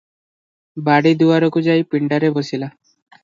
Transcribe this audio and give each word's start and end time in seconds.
ବାଡ଼ି 0.87 1.11
ଦୁଆରକୁ 1.19 1.63
ଯାଇ 1.69 1.85
ପିଣ୍ଡାରେ 1.91 2.35
ବସିଲା। 2.39 2.73